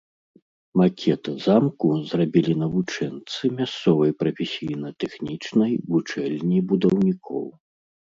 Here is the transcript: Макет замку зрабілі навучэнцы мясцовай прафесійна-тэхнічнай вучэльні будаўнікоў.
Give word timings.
Макет 0.79 1.23
замку 1.45 1.89
зрабілі 2.11 2.53
навучэнцы 2.63 3.51
мясцовай 3.59 4.11
прафесійна-тэхнічнай 4.23 5.73
вучэльні 5.93 6.59
будаўнікоў. 6.73 7.45